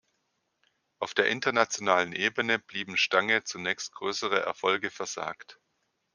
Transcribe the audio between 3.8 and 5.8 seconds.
größere Erfolge versagt.